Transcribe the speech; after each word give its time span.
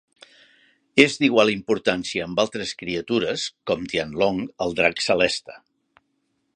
És 1.03 1.17
d'igual 1.23 1.51
importància 1.55 2.25
amb 2.29 2.41
altres 2.45 2.73
criatures 2.81 3.45
com 3.73 3.87
Tianlong, 3.93 4.41
el 4.67 4.75
drac 4.83 5.09
celeste. 5.11 5.61